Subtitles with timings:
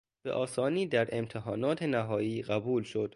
[0.23, 3.09] به آسانی در امتحانات نهایی قبول شد.